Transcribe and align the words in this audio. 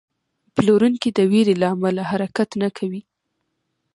پلورونکی 0.55 1.09
د 1.17 1.19
ویرې 1.31 1.55
له 1.61 1.67
امله 1.73 2.03
حرکت 2.11 2.49
نه 2.61 2.69
کوي. 2.77 3.01